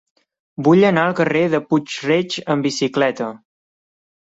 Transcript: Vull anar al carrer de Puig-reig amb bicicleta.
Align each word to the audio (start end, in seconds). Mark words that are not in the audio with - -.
Vull 0.67 0.85
anar 0.89 1.03
al 1.09 1.13
carrer 1.19 1.43
de 1.55 1.61
Puig-reig 1.67 2.39
amb 2.55 2.69
bicicleta. 2.71 3.31